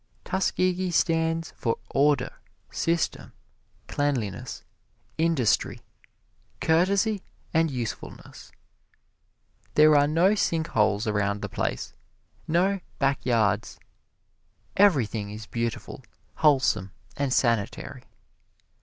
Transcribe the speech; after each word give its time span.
Tuskegee 0.25 0.89
stands 0.89 1.53
for 1.55 1.77
order, 1.91 2.31
system, 2.71 3.33
cleanliness, 3.87 4.63
industry, 5.19 5.79
courtesy 6.59 7.21
and 7.53 7.69
usefulness. 7.69 8.51
There 9.75 9.95
are 9.95 10.07
no 10.07 10.33
sink 10.33 10.69
holes 10.69 11.05
around 11.05 11.43
the 11.43 11.49
place, 11.49 11.93
no 12.47 12.79
"back 12.97 13.23
yards." 13.23 13.79
Everything 14.75 15.29
is 15.29 15.45
beautiful, 15.45 16.03
wholesome 16.37 16.89
and 17.15 17.31
sanitary. 17.31 18.05